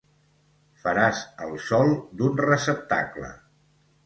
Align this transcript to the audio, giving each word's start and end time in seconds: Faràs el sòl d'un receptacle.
Faràs 0.85 1.19
el 1.47 1.53
sòl 1.67 1.93
d'un 2.23 2.43
receptacle. 2.45 3.31